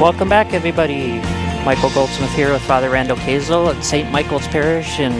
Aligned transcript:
Welcome 0.00 0.30
back, 0.30 0.54
everybody. 0.54 1.18
Michael 1.62 1.90
Goldsmith 1.90 2.32
here 2.32 2.50
with 2.50 2.62
Father 2.62 2.88
Randall 2.88 3.18
Kazel 3.18 3.74
at 3.74 3.84
St. 3.84 4.10
Michael's 4.10 4.48
Parish 4.48 4.98
in 4.98 5.12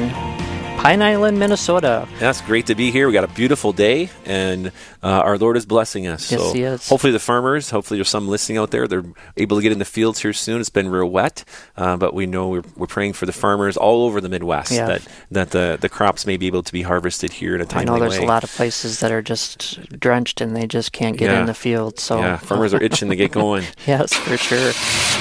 Pine 0.80 1.02
Island, 1.02 1.38
Minnesota. 1.38 2.08
That's 2.18 2.40
great 2.40 2.66
to 2.68 2.74
be 2.74 2.90
here. 2.90 3.06
We 3.06 3.12
got 3.12 3.22
a 3.22 3.28
beautiful 3.28 3.74
day, 3.74 4.08
and 4.24 4.68
uh, 5.02 5.08
our 5.08 5.36
Lord 5.36 5.58
is 5.58 5.66
blessing 5.66 6.06
us. 6.06 6.32
Yes, 6.32 6.40
so 6.40 6.54
He 6.54 6.62
is. 6.62 6.88
hopefully 6.88 7.12
the 7.12 7.18
farmers, 7.18 7.68
hopefully 7.68 7.98
there's 7.98 8.08
some 8.08 8.28
listening 8.28 8.56
out 8.56 8.70
there. 8.70 8.88
They're 8.88 9.04
able 9.36 9.58
to 9.58 9.62
get 9.62 9.72
in 9.72 9.78
the 9.78 9.84
fields 9.84 10.20
here 10.22 10.32
soon. 10.32 10.58
It's 10.58 10.70
been 10.70 10.88
real 10.88 11.10
wet, 11.10 11.44
uh, 11.76 11.98
but 11.98 12.14
we 12.14 12.24
know 12.24 12.48
we're, 12.48 12.62
we're 12.76 12.86
praying 12.86 13.12
for 13.12 13.26
the 13.26 13.32
farmers 13.32 13.76
all 13.76 14.06
over 14.06 14.22
the 14.22 14.30
Midwest 14.30 14.72
Yeah. 14.72 14.86
that 14.86 15.06
that 15.32 15.50
the 15.50 15.76
the 15.78 15.90
crops 15.90 16.24
may 16.26 16.38
be 16.38 16.46
able 16.46 16.62
to 16.62 16.72
be 16.72 16.80
harvested 16.80 17.30
here 17.34 17.54
in 17.54 17.60
a 17.60 17.66
timely 17.66 17.84
way. 17.90 17.96
I 17.96 17.98
know 17.98 18.00
there's 18.08 18.18
way. 18.18 18.24
a 18.24 18.28
lot 18.28 18.42
of 18.42 18.50
places 18.50 19.00
that 19.00 19.12
are 19.12 19.22
just 19.22 19.82
drenched 20.00 20.40
and 20.40 20.56
they 20.56 20.66
just 20.66 20.92
can't 20.92 21.18
get 21.18 21.30
Yeah. 21.30 21.40
in 21.40 21.46
the 21.46 21.52
field. 21.54 22.00
So 22.00 22.20
Yeah, 22.20 22.38
farmers 22.38 22.72
are 22.72 22.82
itching 22.82 23.10
to 23.10 23.16
get 23.16 23.32
going. 23.32 23.64
yes, 23.86 24.14
for 24.14 24.38
sure. 24.38 24.72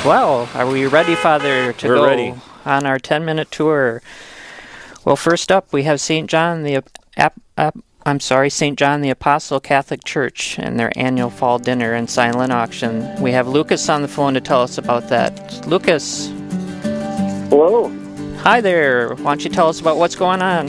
Well, 0.10 0.48
are 0.56 0.66
we 0.68 0.88
ready, 0.88 1.16
Father, 1.16 1.74
to 1.74 1.88
We're 1.90 1.96
go 1.96 2.06
ready. 2.06 2.34
on 2.66 2.86
our 2.86 2.98
10 2.98 3.26
minute 3.26 3.52
tour? 3.52 4.02
Well, 5.06 5.16
first 5.16 5.52
up, 5.52 5.72
we 5.72 5.84
have 5.84 6.02
St. 6.02 6.30
John 6.30 6.64
the 6.64 6.76
Ap- 7.18 7.40
Ap- 7.58 7.78
I'm 8.06 8.20
sorry, 8.20 8.50
St. 8.50 8.78
John 8.78 9.02
the 9.02 9.10
Apostle 9.10 9.60
Catholic 9.60 10.04
Church 10.04 10.58
and 10.58 10.80
their 10.80 10.92
annual 10.98 11.30
fall 11.30 11.60
dinner 11.60 11.94
and 11.94 12.10
silent 12.10 12.52
auction. 12.52 13.22
We 13.22 13.32
have 13.34 13.48
Lucas 13.48 13.88
on 13.90 14.02
the 14.02 14.08
phone 14.08 14.34
to 14.34 14.42
tell 14.42 14.62
us 14.62 14.78
about 14.78 15.10
that. 15.10 15.66
Lucas, 15.68 16.28
Hello. 17.50 17.90
hi 18.40 18.62
there. 18.62 19.16
Why 19.16 19.24
don't 19.32 19.44
you 19.44 19.50
tell 19.50 19.68
us 19.68 19.80
about 19.80 19.98
what's 19.98 20.16
going 20.16 20.42
on? 20.42 20.68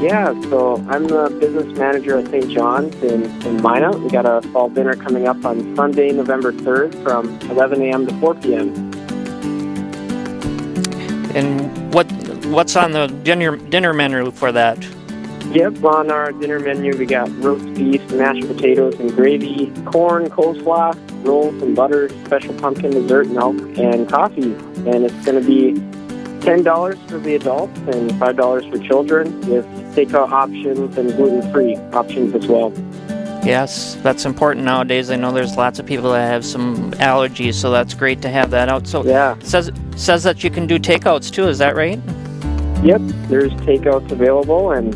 Yeah, 0.00 0.38
so 0.50 0.76
I'm 0.88 1.06
the 1.06 1.34
business 1.40 1.76
manager 1.78 2.18
at 2.18 2.26
St. 2.28 2.50
John's 2.50 2.94
in, 3.02 3.24
in 3.46 3.62
Minot. 3.62 4.00
We 4.00 4.10
got 4.10 4.26
a 4.26 4.42
fall 4.48 4.68
dinner 4.68 4.94
coming 4.96 5.28
up 5.28 5.44
on 5.44 5.76
Sunday, 5.76 6.10
November 6.10 6.52
3rd 6.52 7.02
from 7.02 7.38
11 7.50 7.80
a.m. 7.82 8.06
to 8.06 8.20
4 8.20 8.34
p.m. 8.36 8.74
And 11.36 11.92
what 11.94 12.06
what's 12.46 12.76
on 12.76 12.92
the 12.92 13.06
dinner 13.06 13.56
dinner 13.56 13.92
menu 13.92 14.30
for 14.30 14.52
that? 14.52 14.82
Yep, 15.52 15.84
on 15.84 16.10
our 16.10 16.32
dinner 16.32 16.58
menu 16.58 16.96
we 16.96 17.06
got 17.06 17.30
roast 17.42 17.64
beef, 17.74 18.02
mashed 18.12 18.46
potatoes 18.46 18.94
and 18.98 19.14
gravy, 19.14 19.72
corn, 19.84 20.26
coleslaw, 20.30 20.94
rolls 21.26 21.60
and 21.62 21.76
butter, 21.76 22.08
special 22.24 22.54
pumpkin 22.54 22.90
dessert, 22.90 23.28
milk, 23.28 23.56
and 23.78 24.08
coffee. 24.08 24.54
And 24.86 25.04
it's 25.04 25.24
going 25.24 25.40
to 25.40 25.46
be 25.46 25.72
$10 26.40 27.08
for 27.08 27.18
the 27.18 27.34
adults 27.36 27.76
and 27.78 28.10
$5 28.12 28.70
for 28.70 28.78
children 28.86 29.38
with 29.48 29.64
takeout 29.94 30.30
options 30.30 30.96
and 30.98 31.14
gluten-free 31.16 31.76
options 31.92 32.34
as 32.34 32.46
well. 32.46 32.72
Yes, 33.44 33.96
that's 34.02 34.24
important 34.24 34.64
nowadays. 34.64 35.10
I 35.10 35.16
know 35.16 35.30
there's 35.30 35.56
lots 35.56 35.78
of 35.78 35.84
people 35.84 36.12
that 36.12 36.26
have 36.26 36.44
some 36.44 36.92
allergies, 36.92 37.54
so 37.54 37.70
that's 37.70 37.92
great 37.92 38.22
to 38.22 38.30
have 38.30 38.50
that 38.50 38.70
out. 38.70 38.86
So 38.86 39.04
Yeah. 39.04 39.36
it 39.36 39.44
says 39.46 39.70
says 39.96 40.22
that 40.22 40.42
you 40.42 40.50
can 40.50 40.66
do 40.66 40.78
takeouts 40.78 41.30
too. 41.30 41.46
Is 41.48 41.58
that 41.58 41.76
right? 41.76 42.00
Yep, 42.84 43.00
there's 43.28 43.50
takeouts 43.62 44.10
available, 44.12 44.72
and 44.72 44.94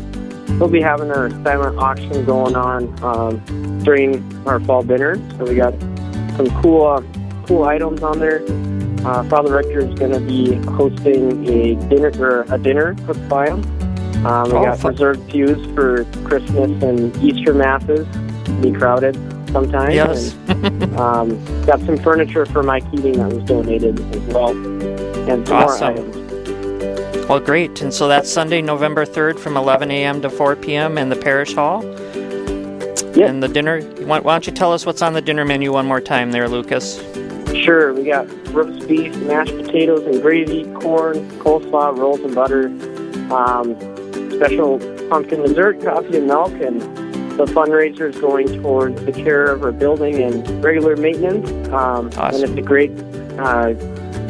we'll 0.59 0.69
be 0.69 0.81
having 0.81 1.09
our 1.11 1.29
silent 1.43 1.77
auction 1.79 2.23
going 2.25 2.55
on 2.55 3.03
um, 3.03 3.83
during 3.83 4.21
our 4.47 4.59
fall 4.59 4.83
dinner. 4.83 5.15
So 5.37 5.45
we 5.45 5.55
got 5.55 5.73
some 6.37 6.47
cool, 6.61 6.85
uh, 6.85 7.01
cool 7.47 7.63
items 7.63 8.03
on 8.03 8.19
there. 8.19 8.43
Uh, 9.05 9.23
Father 9.29 9.53
Rector 9.55 9.79
is 9.79 9.97
going 9.97 10.11
to 10.11 10.19
be 10.19 10.53
hosting 10.71 11.47
a 11.47 11.75
dinner 11.89 12.11
or 12.19 12.45
a 12.53 12.57
dinner 12.57 12.95
cooked 13.07 13.27
by 13.29 13.47
him. 13.49 13.63
Um, 14.25 14.49
we 14.51 14.57
Oh, 14.57 14.65
got 14.65 14.77
fun. 14.79 14.91
reserved 14.91 15.27
pews 15.29 15.65
for 15.73 16.03
Christmas 16.25 16.83
and 16.83 17.15
Easter 17.23 17.53
masses. 17.53 18.05
Be 18.61 18.71
crowded 18.73 19.15
sometimes. 19.51 19.95
Yes. 19.95 20.35
And, 20.49 20.83
um, 20.97 21.65
got 21.65 21.79
some 21.81 21.97
furniture 21.97 22.45
for 22.45 22.61
Mike 22.61 22.83
Keating 22.91 23.13
that 23.13 23.33
was 23.33 23.43
donated 23.45 23.99
as 24.13 24.21
well, 24.33 24.49
and 24.49 25.47
some 25.47 25.57
Awesome. 25.57 25.95
more 25.95 26.03
items. 26.05 26.15
Well, 27.29 27.39
great. 27.39 27.79
And 27.81 27.93
so 27.93 28.07
that's 28.07 28.27
Sunday, 28.27 28.59
November 28.59 29.05
3rd 29.05 29.37
from 29.37 29.55
11 29.55 29.91
a.m. 29.91 30.19
to 30.23 30.31
4 30.31 30.55
p.m. 30.55 30.97
in 30.97 31.09
the 31.09 31.15
parish 31.15 31.53
hall. 31.53 31.83
Yep. 31.85 33.17
And 33.17 33.43
the 33.43 33.47
dinner, 33.47 33.81
why, 34.05 34.19
why 34.19 34.33
don't 34.33 34.47
you 34.47 34.51
tell 34.51 34.73
us 34.73 34.83
what's 34.83 35.03
on 35.03 35.13
the 35.13 35.21
dinner 35.21 35.45
menu 35.45 35.71
one 35.71 35.85
more 35.85 36.01
time 36.01 36.31
there, 36.31 36.49
Lucas? 36.49 36.97
Sure, 37.53 37.93
we 37.93 38.03
got 38.03 38.27
roast 38.49 38.87
beef, 38.87 39.15
mashed 39.17 39.55
potatoes 39.55 40.07
and 40.07 40.23
gravy, 40.23 40.63
corn, 40.73 41.29
coleslaw, 41.39 41.95
rolls 41.95 42.19
and 42.21 42.33
butter, 42.33 42.65
um, 43.31 43.75
special 44.31 44.79
pumpkin 45.09 45.43
dessert, 45.43 45.83
coffee 45.83 46.17
and 46.17 46.25
milk, 46.25 46.51
and 46.53 46.81
the 47.37 47.45
fundraiser 47.45 48.09
is 48.09 48.19
going 48.19 48.47
towards 48.59 49.05
the 49.05 49.11
care 49.11 49.45
of 49.45 49.63
our 49.63 49.71
building 49.71 50.15
and 50.15 50.63
regular 50.63 50.95
maintenance. 50.95 51.47
Um, 51.69 52.09
Awesome. 52.17 52.43
And 52.43 52.57
it's 52.57 52.57
a 52.57 52.61
great, 52.61 52.91
uh, 53.37 53.73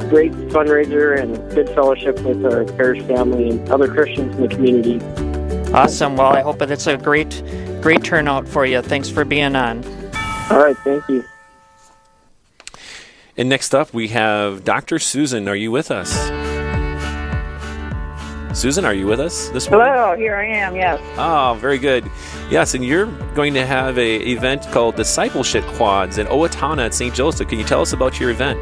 great 0.09 0.31
fundraiser 0.49 1.19
and 1.19 1.37
good 1.53 1.69
fellowship 1.69 2.19
with 2.21 2.45
our 2.45 2.65
parish 2.65 3.01
family 3.03 3.49
and 3.49 3.69
other 3.69 3.87
Christians 3.87 4.35
in 4.35 4.41
the 4.41 4.47
community. 4.47 4.99
Awesome. 5.73 6.17
Well, 6.17 6.33
I 6.35 6.41
hope 6.41 6.57
that 6.59 6.71
it's 6.71 6.87
a 6.87 6.97
great, 6.97 7.43
great 7.81 8.03
turnout 8.03 8.47
for 8.47 8.65
you. 8.65 8.81
Thanks 8.81 9.09
for 9.09 9.23
being 9.23 9.55
on. 9.55 9.83
All 10.49 10.57
right, 10.59 10.75
thank 10.77 11.07
you. 11.07 11.23
And 13.37 13.47
next 13.47 13.73
up, 13.75 13.93
we 13.93 14.09
have 14.09 14.63
Dr. 14.63 14.99
Susan. 14.99 15.47
Are 15.47 15.55
you 15.55 15.71
with 15.71 15.91
us? 15.91 16.11
Susan, 18.59 18.83
are 18.83 18.95
you 18.95 19.05
with 19.05 19.19
us 19.19 19.49
this 19.49 19.69
morning? 19.69 19.93
Hello, 19.93 20.17
here 20.17 20.35
I 20.35 20.47
am, 20.47 20.75
yes. 20.75 20.99
Oh, 21.17 21.55
very 21.61 21.77
good. 21.77 22.09
Yes, 22.49 22.73
and 22.73 22.83
you're 22.83 23.05
going 23.35 23.53
to 23.53 23.65
have 23.65 23.97
a 23.99 24.17
event 24.17 24.63
called 24.71 24.95
Discipleship 24.95 25.63
Quads 25.75 26.17
in 26.17 26.25
Owatonna 26.27 26.87
at 26.87 26.95
St. 26.95 27.13
Joseph. 27.13 27.47
Can 27.47 27.59
you 27.59 27.65
tell 27.65 27.81
us 27.81 27.93
about 27.93 28.19
your 28.19 28.31
event? 28.31 28.59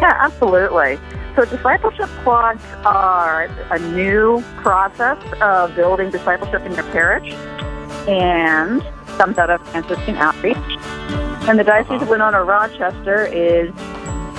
Yeah, 0.00 0.16
absolutely. 0.20 0.98
So, 1.34 1.44
discipleship 1.44 2.08
quads 2.24 2.62
are 2.84 3.44
a 3.70 3.78
new 3.78 4.42
process 4.56 5.22
of 5.40 5.74
building 5.76 6.10
discipleship 6.10 6.62
in 6.62 6.72
your 6.72 6.84
parish 6.84 7.32
and 8.08 8.82
comes 9.18 9.38
out 9.38 9.50
of 9.50 9.66
Franciscan 9.68 10.16
outreach. 10.16 10.56
And 11.48 11.58
the 11.58 11.64
Diocese 11.64 12.02
of 12.02 12.08
Winona 12.08 12.42
Rochester 12.44 13.26
is 13.26 13.72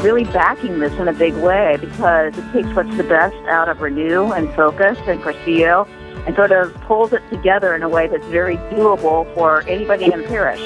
really 0.03 0.23
backing 0.25 0.79
this 0.79 0.93
in 0.93 1.07
a 1.07 1.13
big 1.13 1.33
way 1.35 1.77
because 1.79 2.37
it 2.37 2.51
takes 2.53 2.69
what's 2.75 2.95
the 2.95 3.03
best 3.03 3.35
out 3.47 3.67
of 3.67 3.81
Renew 3.81 4.31
and 4.31 4.49
Focus 4.53 4.97
and 5.07 5.21
Cursillo 5.21 5.87
and 6.25 6.35
sort 6.35 6.51
of 6.51 6.73
pulls 6.81 7.13
it 7.13 7.21
together 7.29 7.75
in 7.75 7.81
a 7.81 7.89
way 7.89 8.07
that's 8.07 8.25
very 8.27 8.57
doable 8.71 9.33
for 9.35 9.61
anybody 9.63 10.05
in 10.05 10.23
parish. 10.25 10.61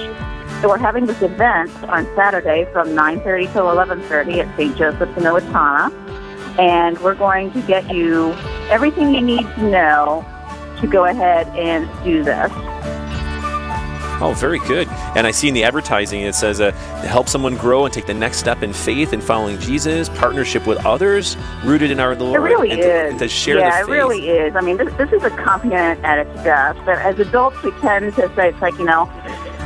So 0.63 0.69
we're 0.69 0.77
having 0.77 1.07
this 1.07 1.21
event 1.21 1.69
on 1.89 2.05
Saturday 2.15 2.63
from 2.71 2.87
9.30 2.91 3.51
till 3.51 3.65
11.30 3.65 4.47
at 4.47 4.57
St. 4.57 4.77
Joseph's 4.77 5.17
in 5.17 5.23
Owatonna. 5.23 5.91
And 6.57 6.97
we're 6.99 7.15
going 7.15 7.51
to 7.51 7.61
get 7.63 7.93
you 7.93 8.31
everything 8.69 9.13
you 9.13 9.19
need 9.19 9.41
to 9.41 9.69
know 9.69 10.25
to 10.79 10.87
go 10.87 11.03
ahead 11.03 11.47
and 11.47 11.85
do 12.05 12.23
this. 12.23 12.49
Oh, 14.21 14.33
very 14.37 14.59
good. 14.59 14.87
And 15.17 15.27
I 15.27 15.31
see 15.31 15.49
in 15.49 15.53
the 15.53 15.65
advertising 15.65 16.21
it 16.21 16.33
says 16.33 16.61
uh, 16.61 16.71
to 16.71 17.07
help 17.09 17.27
someone 17.27 17.57
grow 17.57 17.83
and 17.83 17.93
take 17.93 18.05
the 18.05 18.13
next 18.13 18.37
step 18.37 18.63
in 18.63 18.71
faith 18.71 19.11
and 19.11 19.21
following 19.21 19.59
Jesus, 19.59 20.07
partnership 20.07 20.65
with 20.65 20.77
others, 20.85 21.35
rooted 21.65 21.91
in 21.91 21.99
our 21.99 22.15
Lord, 22.15 22.39
It 22.39 22.43
really 22.43 22.71
and, 22.71 22.79
is. 22.79 22.85
To, 22.85 23.07
and 23.09 23.19
to 23.19 23.27
share 23.27 23.59
yeah, 23.59 23.81
it 23.81 23.87
really 23.87 24.29
is. 24.29 24.55
I 24.55 24.61
mean, 24.61 24.77
this, 24.77 24.93
this 24.93 25.11
is 25.11 25.23
a 25.23 25.29
compliment 25.31 26.01
at 26.05 26.25
its 26.25 26.33
best. 26.41 26.79
But 26.85 26.99
as 26.99 27.19
adults, 27.19 27.61
we 27.63 27.71
tend 27.81 28.15
to 28.15 28.33
say, 28.33 28.47
it's 28.47 28.61
like, 28.61 28.77
you 28.79 28.85
know, 28.85 29.11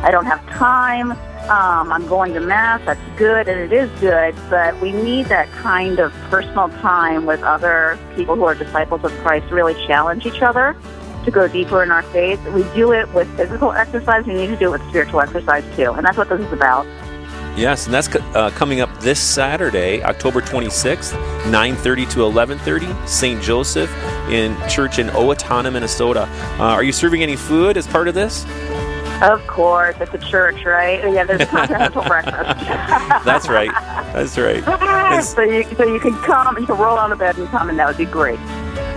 I 0.04 0.12
don't 0.12 0.26
have 0.26 0.46
time. 0.50 1.12
Um, 1.50 1.92
I'm 1.92 2.08
going 2.08 2.34
to 2.34 2.40
Mass. 2.40 2.82
That's 2.86 3.00
good, 3.18 3.48
and 3.48 3.60
it 3.60 3.72
is 3.72 3.90
good. 4.00 4.36
But 4.50 4.80
we 4.82 4.92
need 4.92 5.28
that 5.28 5.50
kind 5.52 6.00
of 6.00 6.12
personal 6.30 6.70
time 6.82 7.26
with 7.26 7.42
other 7.42 7.98
people 8.16 8.36
who 8.36 8.44
are 8.44 8.56
disciples 8.56 9.04
of 9.04 9.12
Christ 9.20 9.48
to 9.50 9.56
really 9.56 9.74
challenge 9.88 10.26
each 10.26 10.42
other 10.42 10.76
to 11.26 11.32
go 11.32 11.48
deeper 11.48 11.84
in 11.84 11.92
our 11.92 12.04
faith. 12.04 12.44
We 12.50 12.64
do 12.76 12.94
it 12.94 13.12
with 13.14 13.28
physical 13.36 13.72
exercise. 13.72 14.26
We 14.26 14.34
need 14.34 14.48
to 14.48 14.56
do 14.56 14.68
it 14.68 14.80
with 14.80 14.90
spiritual 14.90 15.22
exercise, 15.22 15.64
too. 15.76 15.92
And 15.94 16.06
that's 16.06 16.18
what 16.18 16.30
this 16.30 16.42
is 16.42 16.54
about. 16.54 16.86
Yes, 17.58 17.86
and 17.86 17.94
that's 17.94 18.08
uh, 18.16 18.52
coming 18.52 18.82
up 18.82 19.00
this 19.00 19.20
Saturday, 19.20 20.04
October 20.04 20.42
26th, 20.42 21.14
9:30 21.46 22.10
to 22.12 22.20
11:30, 22.20 23.08
St. 23.08 23.42
Joseph 23.42 23.92
in 24.30 24.56
church 24.70 25.00
in 25.00 25.08
Owatonna, 25.08 25.74
Minnesota. 25.74 26.30
Uh, 26.60 26.66
are 26.66 26.84
you 26.84 26.92
serving 26.92 27.24
any 27.24 27.36
food 27.36 27.76
as 27.76 27.88
part 27.88 28.08
of 28.08 28.14
this? 28.14 28.46
Of 29.22 29.46
course, 29.48 29.96
it's 30.00 30.14
a 30.14 30.20
church, 30.30 30.64
right? 30.64 31.04
Oh, 31.04 31.12
yeah, 31.12 31.24
there's 31.24 31.42
a 31.42 31.46
continental 31.48 32.04
breakfast. 32.08 32.66
That's 33.26 33.50
right. 33.50 33.72
That's 34.14 34.38
right. 34.38 34.64
So 35.24 35.42
you 35.42 35.64
so 35.76 35.84
you 35.84 36.00
can 36.00 36.14
come, 36.22 36.58
you 36.60 36.66
can 36.66 36.78
roll 36.78 36.98
out 36.98 37.12
of 37.12 37.18
bed 37.18 37.38
and 37.38 37.48
come, 37.48 37.70
and 37.70 37.80
that 37.80 37.88
would 37.88 37.98
be 37.98 38.06
great. 38.06 38.38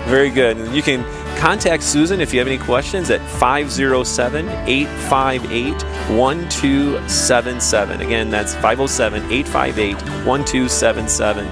Very 0.06 0.28
good. 0.28 0.56
And 0.56 0.74
you 0.74 0.82
can 0.82 1.04
contact 1.38 1.82
Susan 1.82 2.20
if 2.20 2.34
you 2.34 2.40
have 2.40 2.48
any 2.48 2.58
questions 2.58 3.10
at 3.10 3.20
507 3.38 4.48
858 4.48 5.72
1277. 6.18 8.00
Again, 8.00 8.28
that's 8.28 8.54
507 8.54 9.22
858 9.32 9.94
1277. 10.26 11.46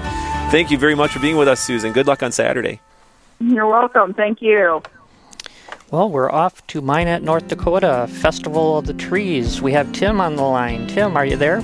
Thank 0.51 0.69
you 0.69 0.77
very 0.77 0.95
much 0.95 1.11
for 1.11 1.19
being 1.19 1.37
with 1.37 1.47
us, 1.47 1.61
Susan. 1.61 1.93
Good 1.93 2.05
luck 2.05 2.21
on 2.21 2.31
Saturday. 2.31 2.81
You're 3.39 3.67
welcome. 3.67 4.13
Thank 4.13 4.41
you. 4.41 4.81
Well, 5.91 6.07
we're 6.07 6.31
off 6.31 6.65
to 6.67 6.81
Minot, 6.81 7.23
North 7.23 7.47
Dakota, 7.47 8.07
Festival 8.07 8.77
of 8.77 8.85
the 8.85 8.93
Trees. 8.93 9.59
We 9.59 9.71
have 9.71 9.91
Tim 9.91 10.21
on 10.21 10.35
the 10.35 10.43
line. 10.43 10.85
Tim, 10.85 11.17
are 11.17 11.25
you 11.25 11.35
there? 11.35 11.61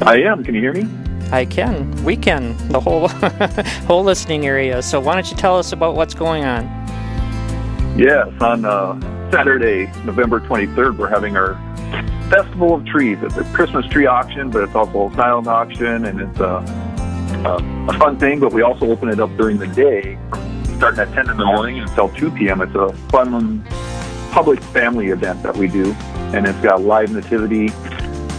I 0.00 0.22
am. 0.24 0.42
Can 0.42 0.54
you 0.54 0.62
hear 0.62 0.72
me? 0.72 0.88
I 1.30 1.44
can. 1.44 2.02
We 2.02 2.16
can. 2.16 2.56
The 2.68 2.80
whole 2.80 3.08
whole 3.86 4.04
listening 4.04 4.46
area. 4.46 4.80
So 4.80 4.98
why 4.98 5.12
don't 5.12 5.30
you 5.30 5.36
tell 5.36 5.58
us 5.58 5.72
about 5.72 5.96
what's 5.96 6.14
going 6.14 6.44
on? 6.44 6.64
Yes, 7.98 8.28
on 8.40 8.64
uh, 8.64 8.98
Saturday, 9.30 9.92
November 10.06 10.40
23rd, 10.40 10.96
we're 10.96 11.10
having 11.10 11.36
our 11.36 11.56
Festival 12.30 12.74
of 12.74 12.86
Trees. 12.86 13.18
It's 13.20 13.36
a 13.36 13.44
Christmas 13.52 13.84
tree 13.88 14.06
auction, 14.06 14.50
but 14.50 14.62
it's 14.62 14.74
also 14.74 15.10
a 15.10 15.14
silent 15.14 15.46
auction, 15.46 16.06
and 16.06 16.22
it's 16.22 16.40
a, 16.40 16.64
a, 17.44 17.86
a 17.90 17.98
fun 17.98 18.18
thing. 18.18 18.40
But 18.40 18.54
we 18.54 18.62
also 18.62 18.90
open 18.90 19.10
it 19.10 19.20
up 19.20 19.28
during 19.36 19.58
the 19.58 19.66
day, 19.66 20.18
starting 20.80 21.00
at 21.00 21.12
10 21.12 21.28
in 21.28 21.36
the 21.36 21.44
morning 21.44 21.78
until 21.78 22.08
2 22.08 22.30
p.m. 22.30 22.62
It's 22.62 22.74
a 22.74 22.90
fun 23.10 23.62
public 24.30 24.62
family 24.62 25.08
event 25.08 25.42
that 25.42 25.54
we 25.54 25.68
do, 25.68 25.92
and 26.32 26.46
it's 26.46 26.58
got 26.60 26.80
live 26.80 27.12
nativity, 27.12 27.68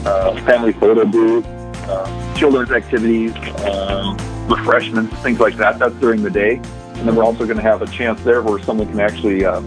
uh, 0.07 0.35
family 0.43 0.73
photo 0.73 1.05
booth, 1.05 1.45
uh, 1.87 2.35
children's 2.35 2.71
activities, 2.71 3.31
um, 3.63 4.17
refreshments, 4.47 5.15
things 5.17 5.39
like 5.39 5.55
that. 5.57 5.77
That's 5.77 5.93
during 5.97 6.23
the 6.23 6.31
day. 6.31 6.55
And 6.55 7.07
then 7.07 7.15
we're 7.15 7.23
also 7.23 7.45
going 7.45 7.57
to 7.57 7.63
have 7.63 7.83
a 7.83 7.87
chance 7.87 8.19
there 8.23 8.41
where 8.41 8.57
someone 8.63 8.87
can 8.87 8.99
actually 8.99 9.45
uh, 9.45 9.61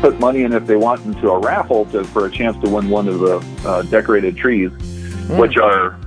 put 0.00 0.20
money 0.20 0.44
in 0.44 0.52
if 0.52 0.68
they 0.68 0.76
want 0.76 1.04
into 1.06 1.30
a 1.30 1.38
raffle 1.40 1.86
to, 1.86 2.04
for 2.04 2.26
a 2.26 2.30
chance 2.30 2.56
to 2.62 2.70
win 2.70 2.90
one 2.90 3.08
of 3.08 3.18
the 3.18 3.44
uh, 3.68 3.82
decorated 3.82 4.36
trees, 4.36 4.70
which 5.30 5.56
are 5.56 5.98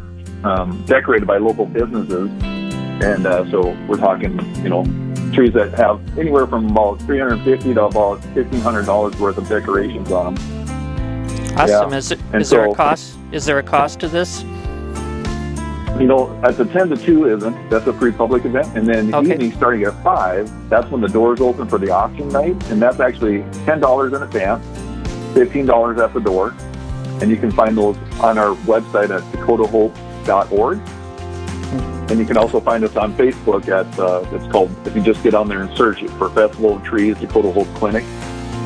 um, 0.46 0.86
decorated 0.86 1.28
by 1.28 1.36
local 1.36 1.66
businesses. 1.66 2.30
And 3.04 3.26
uh, 3.28 3.52
so 3.52 3.78
we're 3.90 3.98
talking, 3.98 4.40
you 4.64 4.70
know, 4.70 4.86
trees 5.34 5.54
that 5.54 5.74
have 5.74 6.00
anywhere 6.18 6.48
from 6.48 6.70
about 6.70 7.00
350 7.02 7.74
to 7.74 7.86
about 7.86 8.22
$1,500 8.22 9.20
worth 9.20 9.38
of 9.38 9.48
decorations 9.50 10.12
on 10.12 10.36
them. 10.36 11.58
Awesome. 11.58 11.92
Yeah. 11.92 11.98
Is, 11.98 12.12
it, 12.12 12.20
is 12.34 12.50
there 12.50 12.66
a 12.70 12.74
cost? 12.74 13.18
Is 13.32 13.46
there 13.46 13.60
a 13.60 13.64
cost 13.64 14.00
to 14.02 14.08
this? 14.08 14.44
You 16.00 16.08
know, 16.08 16.40
at 16.44 16.58
the 16.58 16.66
10 16.66 16.90
to 16.90 16.98
2 16.98 17.36
isn't. 17.36 17.70
That's 17.70 17.86
a 17.86 17.94
free 17.94 18.12
public 18.12 18.46
event. 18.46 18.76
And 18.76 18.88
then 18.88 19.14
Okay. 19.14 19.34
evening 19.34 19.52
starting 19.54 19.84
at 19.84 19.94
5, 20.04 20.70
that's 20.70 20.90
when 20.90 21.02
the 21.02 21.08
doors 21.08 21.40
open 21.40 21.68
for 21.68 21.78
the 21.78 21.92
auction 21.92 22.30
night. 22.30 22.56
And 22.72 22.82
that's 22.82 23.00
actually 23.00 23.44
$10 23.66 24.14
in 24.16 24.24
advance, 24.24 24.66
$15 25.36 26.00
at 26.00 26.14
the 26.14 26.20
door. 26.20 26.56
And 27.22 27.30
you 27.30 27.38
can 27.38 27.52
find 27.52 27.78
those 27.78 27.96
on 28.20 28.40
our 28.40 28.56
website 28.66 29.12
at 29.12 29.22
dakotahope.org. 29.34 30.80
And 32.10 32.20
you 32.20 32.26
can 32.26 32.38
also 32.38 32.60
find 32.60 32.84
us 32.84 32.96
on 32.96 33.14
Facebook 33.14 33.68
at, 33.70 33.88
uh, 34.00 34.24
it's 34.32 34.52
called, 34.52 34.70
if 34.86 34.96
you 34.96 35.02
just 35.02 35.24
get 35.24 35.34
on 35.34 35.48
there 35.48 35.62
and 35.62 35.76
search 35.78 36.04
it 36.04 36.10
for 36.12 36.30
Festival 36.30 36.76
of 36.76 36.84
Trees, 36.84 37.18
Dakota 37.18 37.52
Hope 37.52 37.68
Clinic, 37.76 38.04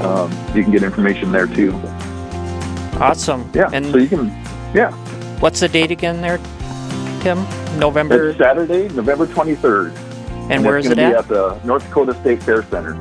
um, 0.02 0.32
you 0.56 0.64
can 0.64 0.72
get 0.72 0.84
information 0.84 1.32
there 1.32 1.48
too. 1.48 1.72
Awesome. 3.00 3.50
Yeah. 3.54 3.70
And 3.72 3.86
so 3.92 3.98
you 3.98 4.08
can, 4.08 4.28
yeah. 4.74 4.92
what's 5.40 5.60
the 5.60 5.68
date 5.70 5.92
again 5.92 6.20
there, 6.22 6.40
Tim? 7.22 7.38
November. 7.80 8.30
It's 8.30 8.40
Saturday, 8.40 8.90
November 8.90 9.28
23rd. 9.28 9.96
and 10.50 10.64
where 10.66 10.78
it's 10.78 10.88
is 10.88 10.92
it 10.94 11.00
at? 11.00 11.12
be 11.12 11.18
at 11.18 11.28
the 11.28 11.60
North 11.64 11.84
Dakota 11.86 12.14
State 12.22 12.42
Fair 12.42 12.64
Center. 12.64 12.94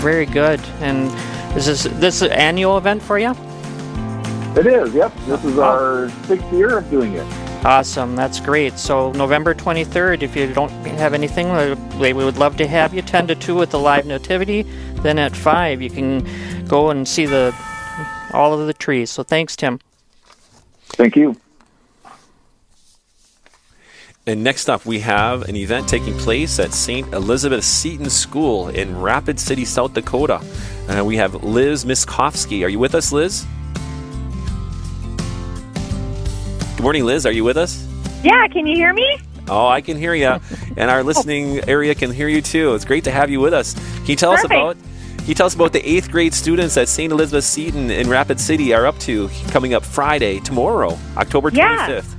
Very 0.00 0.26
good. 0.26 0.60
And 0.80 1.10
is 1.56 1.66
this 1.66 1.84
this 2.00 2.22
an 2.22 2.32
annual 2.32 2.76
event 2.78 3.02
for 3.02 3.18
you? 3.18 3.30
It 4.56 4.66
is, 4.66 4.92
yep. 4.94 5.12
This 5.26 5.44
is 5.44 5.58
Oh. 5.58 5.62
our 5.62 6.10
sixth 6.26 6.52
year 6.52 6.78
of 6.78 6.90
doing 6.90 7.12
it. 7.14 7.26
Awesome. 7.64 8.16
That's 8.16 8.40
great. 8.40 8.78
So 8.78 9.12
November 9.12 9.54
23rd, 9.54 10.22
if 10.22 10.34
you 10.34 10.52
don't 10.52 10.70
have 10.70 11.12
anything, 11.12 11.48
uh, 11.48 11.76
we 11.98 12.12
would 12.12 12.38
love 12.38 12.56
to 12.56 12.66
have 12.66 12.94
you 12.94 13.02
10 13.02 13.26
to 13.28 13.34
2 13.34 13.54
with 13.54 13.70
the 13.70 13.78
live 13.78 14.06
nativity. 14.06 14.62
Then 15.02 15.18
at 15.18 15.36
5, 15.36 15.82
you 15.82 15.90
can 15.90 16.26
go 16.66 16.90
and 16.90 17.06
see 17.06 17.26
the 17.26 17.54
all 18.32 18.58
of 18.58 18.66
the 18.66 18.72
trees. 18.72 19.10
So 19.10 19.22
thanks, 19.22 19.56
Tim. 19.56 19.78
Thank 20.90 21.16
you. 21.16 21.36
And 24.26 24.44
next 24.44 24.70
up, 24.70 24.86
we 24.86 25.00
have 25.00 25.42
an 25.48 25.56
event 25.56 25.88
taking 25.88 26.16
place 26.16 26.58
at 26.58 26.72
St. 26.72 27.12
Elizabeth 27.12 27.64
Seton 27.64 28.10
School 28.10 28.68
in 28.68 29.00
Rapid 29.00 29.40
City, 29.40 29.64
South 29.64 29.94
Dakota. 29.94 30.40
Uh, 30.88 31.04
we 31.04 31.16
have 31.16 31.42
Liz 31.42 31.84
Miskovsky. 31.84 32.64
Are 32.64 32.68
you 32.68 32.78
with 32.78 32.94
us, 32.94 33.12
Liz? 33.12 33.46
Good 36.80 36.84
morning, 36.84 37.04
Liz. 37.04 37.26
Are 37.26 37.30
you 37.30 37.44
with 37.44 37.58
us? 37.58 37.86
Yeah, 38.24 38.48
can 38.48 38.66
you 38.66 38.74
hear 38.74 38.94
me? 38.94 39.18
Oh, 39.48 39.66
I 39.66 39.82
can 39.82 39.98
hear 39.98 40.14
you, 40.14 40.40
and 40.78 40.90
our 40.90 41.02
listening 41.10 41.60
area 41.68 41.94
can 41.94 42.10
hear 42.10 42.26
you 42.26 42.40
too. 42.40 42.74
It's 42.74 42.86
great 42.86 43.04
to 43.04 43.10
have 43.10 43.28
you 43.28 43.38
with 43.38 43.52
us. 43.52 43.74
Can 43.74 44.06
you 44.06 44.16
tell 44.16 44.32
us 44.32 44.44
about? 44.44 44.78
Can 45.18 45.26
you 45.26 45.34
tell 45.34 45.44
us 45.44 45.54
about 45.54 45.74
the 45.74 45.86
eighth 45.86 46.10
grade 46.10 46.32
students 46.32 46.78
at 46.78 46.88
St. 46.88 47.12
Elizabeth 47.12 47.44
Seton 47.44 47.90
in 47.90 48.08
Rapid 48.08 48.40
City 48.40 48.72
are 48.72 48.86
up 48.86 48.98
to 49.00 49.28
coming 49.48 49.74
up 49.74 49.84
Friday, 49.84 50.40
tomorrow, 50.40 50.98
October 51.18 51.50
Yeah. 51.52 51.86
25th? 51.86 52.14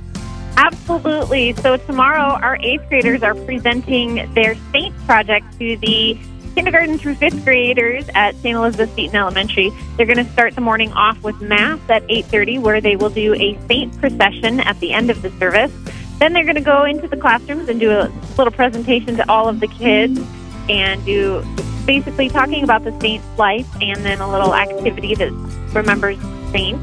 Absolutely. 0.56 1.54
So 1.54 1.76
tomorrow, 1.78 2.38
our 2.40 2.56
eighth 2.60 2.88
graders 2.88 3.24
are 3.24 3.34
presenting 3.34 4.32
their 4.32 4.54
Saint 4.70 4.96
project 5.06 5.58
to 5.58 5.76
the 5.78 6.16
kindergarten 6.54 6.98
through 6.98 7.14
fifth 7.16 7.44
graders 7.44 8.04
at 8.14 8.34
St. 8.36 8.56
Elizabeth 8.56 8.94
Seton 8.94 9.16
Elementary. 9.16 9.70
They're 9.96 10.06
going 10.06 10.24
to 10.24 10.32
start 10.32 10.54
the 10.54 10.60
morning 10.60 10.92
off 10.92 11.22
with 11.22 11.40
mass 11.40 11.80
at 11.88 12.06
8:30, 12.08 12.60
where 12.60 12.80
they 12.80 12.96
will 12.96 13.10
do 13.10 13.34
a 13.34 13.58
Saint 13.68 13.98
procession 13.98 14.60
at 14.60 14.78
the 14.80 14.92
end 14.92 15.10
of 15.10 15.22
the 15.22 15.30
service. 15.38 15.72
Then 16.18 16.32
they're 16.32 16.44
going 16.44 16.56
to 16.56 16.60
go 16.60 16.84
into 16.84 17.08
the 17.08 17.16
classrooms 17.16 17.68
and 17.68 17.80
do 17.80 17.90
a 17.90 18.12
little 18.38 18.52
presentation 18.52 19.16
to 19.16 19.28
all 19.28 19.48
of 19.48 19.60
the 19.60 19.66
kids 19.66 20.20
and 20.68 21.04
do 21.04 21.44
basically 21.84 22.28
talking 22.28 22.62
about 22.62 22.84
the 22.84 22.96
saint's 23.00 23.26
life 23.36 23.66
and 23.82 24.04
then 24.04 24.20
a 24.20 24.30
little 24.30 24.54
activity 24.54 25.16
that 25.16 25.32
remembers 25.74 26.16
the 26.18 26.50
saint. 26.52 26.80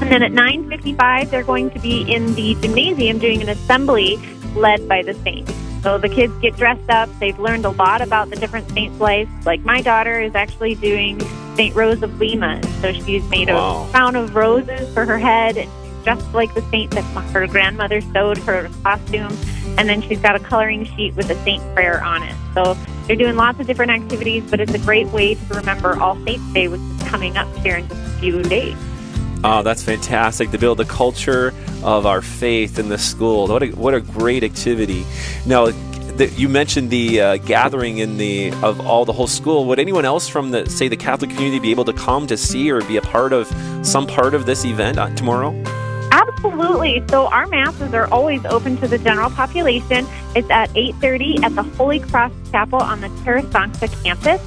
And 0.00 0.10
then 0.10 0.22
at 0.22 0.32
9:55, 0.32 1.30
they're 1.30 1.42
going 1.42 1.70
to 1.70 1.78
be 1.80 2.02
in 2.02 2.34
the 2.34 2.54
gymnasium 2.60 3.18
doing 3.18 3.42
an 3.42 3.48
assembly 3.48 4.18
led 4.54 4.88
by 4.88 5.02
the 5.02 5.14
saints. 5.14 5.52
So 5.82 5.96
the 5.98 6.08
kids 6.08 6.32
get 6.42 6.56
dressed 6.56 6.90
up. 6.90 7.08
They've 7.20 7.38
learned 7.38 7.64
a 7.64 7.70
lot 7.70 8.02
about 8.02 8.30
the 8.30 8.36
different 8.36 8.70
saints' 8.70 9.00
lives. 9.00 9.30
Like 9.46 9.60
my 9.64 9.80
daughter 9.80 10.20
is 10.20 10.34
actually 10.34 10.74
doing 10.74 11.20
Saint 11.56 11.74
Rose 11.74 12.02
of 12.02 12.18
Lima. 12.20 12.60
So 12.80 12.92
she's 12.92 13.24
made 13.30 13.48
Wow. 13.48 13.86
a 13.86 13.90
crown 13.90 14.16
of 14.16 14.34
roses 14.34 14.92
for 14.92 15.04
her 15.06 15.18
head, 15.18 15.56
and 15.56 15.70
she's 15.84 16.04
just 16.04 16.34
like 16.34 16.52
the 16.54 16.62
saint 16.70 16.90
that 16.92 17.04
her 17.32 17.46
grandmother 17.46 18.00
sewed 18.00 18.38
her 18.38 18.68
costume. 18.82 19.36
And 19.78 19.88
then 19.88 20.02
she's 20.02 20.18
got 20.20 20.36
a 20.36 20.40
coloring 20.40 20.84
sheet 20.84 21.14
with 21.14 21.30
a 21.30 21.44
saint 21.44 21.62
prayer 21.74 22.02
on 22.02 22.22
it. 22.24 22.34
So 22.54 22.76
they're 23.06 23.16
doing 23.16 23.36
lots 23.36 23.58
of 23.60 23.66
different 23.66 23.92
activities, 23.92 24.44
but 24.50 24.60
it's 24.60 24.74
a 24.74 24.78
great 24.78 25.06
way 25.08 25.34
to 25.34 25.54
remember 25.54 25.98
All 25.98 26.16
Saints 26.24 26.52
Day, 26.52 26.68
which 26.68 26.80
is 26.80 27.02
coming 27.08 27.36
up 27.36 27.48
here 27.58 27.76
in 27.76 27.88
just 27.88 28.00
a 28.00 28.18
few 28.20 28.42
days. 28.42 28.76
Oh, 29.42 29.62
that's 29.62 29.82
fantastic 29.82 30.50
to 30.50 30.58
build 30.58 30.78
the 30.78 30.84
culture 30.84 31.54
of 31.82 32.04
our 32.04 32.20
faith 32.20 32.78
in 32.78 32.90
the 32.90 32.98
school. 32.98 33.48
What 33.48 33.62
a, 33.62 33.68
what 33.68 33.94
a 33.94 34.00
great 34.00 34.44
activity. 34.44 35.06
Now, 35.46 35.70
th- 36.18 36.38
you 36.38 36.48
mentioned 36.48 36.90
the 36.90 37.20
uh, 37.20 37.36
gathering 37.38 37.98
in 37.98 38.18
the 38.18 38.52
of 38.62 38.86
all 38.86 39.06
the 39.06 39.14
whole 39.14 39.26
school. 39.26 39.64
Would 39.66 39.78
anyone 39.78 40.04
else 40.04 40.28
from 40.28 40.50
the 40.50 40.68
say 40.68 40.88
the 40.88 40.96
Catholic 40.96 41.30
community 41.30 41.58
be 41.58 41.70
able 41.70 41.86
to 41.86 41.94
come 41.94 42.26
to 42.26 42.36
see 42.36 42.70
or 42.70 42.82
be 42.82 42.98
a 42.98 43.02
part 43.02 43.32
of 43.32 43.46
some 43.82 44.06
part 44.06 44.34
of 44.34 44.44
this 44.44 44.66
event 44.66 44.98
uh, 44.98 45.08
tomorrow? 45.14 45.54
Absolutely. 46.12 47.02
So 47.08 47.26
our 47.28 47.46
masses 47.46 47.94
are 47.94 48.08
always 48.08 48.44
open 48.44 48.76
to 48.78 48.88
the 48.88 48.98
general 48.98 49.30
population. 49.30 50.06
It's 50.34 50.50
at 50.50 50.68
8:30 50.70 51.42
at 51.44 51.54
the 51.54 51.62
Holy 51.62 52.00
Cross 52.00 52.32
Chapel 52.50 52.78
on 52.78 53.00
the 53.00 53.08
Terra 53.24 53.42
Sancta 53.50 53.88
campus. 54.02 54.42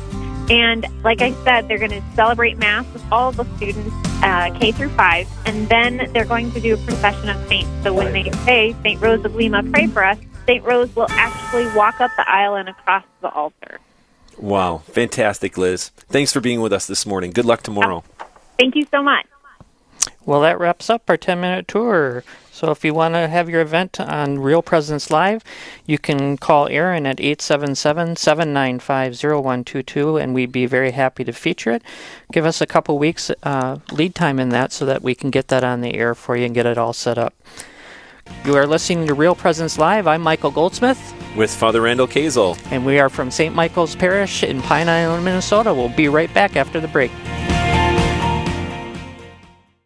And 0.50 0.86
like 1.04 1.22
I 1.22 1.34
said, 1.44 1.68
they're 1.68 1.78
going 1.78 1.92
to 1.92 2.04
celebrate 2.16 2.58
Mass 2.58 2.86
with 2.94 3.04
all 3.12 3.32
the 3.32 3.46
students, 3.58 3.96
uh, 4.24 4.56
K 4.60 4.72
through 4.72 4.90
5, 4.90 5.28
and 5.46 5.70
then 5.70 6.10
they're 6.14 6.26
going 6.26 6.52
to 6.52 6.60
do 6.60 6.74
a 6.74 6.78
procession 6.78 7.30
of 7.30 7.48
saints. 7.48 7.70
So 7.84 7.94
when 7.94 8.12
they 8.12 8.30
say, 8.46 8.76
St. 8.84 9.02
Rose 9.02 9.24
of 9.26 9.36
Lima, 9.36 9.64
pray 9.64 9.88
for 9.88 10.04
us, 10.04 10.18
St. 10.46 10.64
Rose 10.64 10.94
will 10.96 11.10
actually 11.12 11.66
walk 11.76 12.02
up 12.02 12.12
the 12.18 12.30
aisle 12.30 12.56
and 12.56 12.70
across 12.70 13.06
the 13.22 13.30
altar. 13.30 13.80
Wow, 14.38 14.80
fantastic, 14.80 15.58
Liz. 15.58 15.90
Thanks 16.10 16.34
for 16.34 16.42
being 16.42 16.60
with 16.60 16.74
us 16.74 16.88
this 16.88 17.06
morning. 17.06 17.32
Good 17.32 17.46
luck 17.46 17.62
tomorrow. 17.62 18.04
Thank 18.58 18.76
you 18.76 18.86
so 18.92 19.02
much. 19.02 19.26
Well, 20.26 20.42
that 20.42 20.60
wraps 20.60 20.90
up 20.90 21.04
our 21.10 21.18
10 21.18 21.42
minute 21.42 21.68
tour. 21.68 22.24
So, 22.52 22.70
if 22.70 22.86
you 22.86 22.94
want 22.94 23.16
to 23.16 23.28
have 23.28 23.50
your 23.50 23.62
event 23.62 24.00
on 24.00 24.38
Real 24.40 24.62
Presence 24.62 25.10
Live, 25.10 25.44
you 25.88 25.98
can 25.98 26.38
call 26.38 26.68
Aaron 26.68 27.06
at 27.08 27.20
877 27.20 28.16
795 28.16 29.14
0122, 29.16 30.18
and 30.18 30.34
we'd 30.36 30.52
be 30.52 30.68
very 30.68 30.92
happy 30.92 31.24
to 31.24 31.34
feature 31.34 31.72
it. 31.72 31.82
Give 32.32 32.46
us 32.46 32.62
a 32.62 32.68
couple 32.68 32.98
weeks 33.00 33.32
uh, 33.42 33.80
lead 33.92 34.14
time 34.14 34.40
in 34.40 34.50
that 34.50 34.72
so 34.72 34.86
that 34.86 35.02
we 35.02 35.16
can 35.16 35.32
get 35.32 35.48
that 35.48 35.64
on 35.64 35.82
the 35.82 35.96
air 35.96 36.14
for 36.14 36.38
you 36.38 36.46
and 36.46 36.54
get 36.54 36.68
it 36.68 36.78
all 36.78 36.94
set 36.94 37.18
up. 37.18 37.34
You 38.46 38.56
are 38.56 38.68
listening 38.68 39.08
to 39.08 39.14
Real 39.16 39.36
Presence 39.36 39.78
Live. 39.78 40.08
I'm 40.08 40.22
Michael 40.22 40.52
Goldsmith, 40.52 41.14
With 41.36 41.54
Father 41.54 41.82
Randall 41.82 42.08
Kazel. 42.08 42.58
and 42.72 42.86
we 42.86 43.00
are 43.00 43.10
from 43.10 43.32
St. 43.32 43.54
Michael's 43.54 43.96
Parish 43.96 44.44
in 44.44 44.62
Pine 44.62 44.88
Island, 44.88 45.26
Minnesota. 45.26 45.74
We'll 45.74 45.90
be 45.90 46.08
right 46.08 46.34
back 46.36 46.56
after 46.56 46.80
the 46.80 46.88
break. 46.88 47.12